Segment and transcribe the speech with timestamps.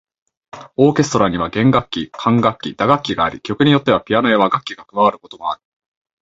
[0.77, 5.61] オーケストラには弦楽器、管楽器、打楽器があり、曲によってはピアノや和楽器が加わることもある。